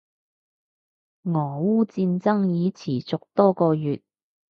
[1.25, 4.01] 俄烏戰爭已持續多個月